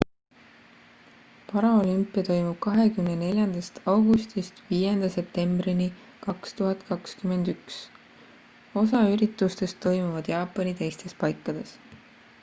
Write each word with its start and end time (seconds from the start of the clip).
paraolümpia 1.49 2.23
toimub 2.29 2.55
24 2.67 3.69
augustist 3.93 4.61
5 4.71 5.09
septembrini 5.17 5.87
2021 6.25 7.79
osa 8.83 9.03
üritustest 9.17 9.81
toimuvad 9.87 10.31
jaapani 10.35 10.73
teistes 10.81 11.19
paikades 11.25 11.75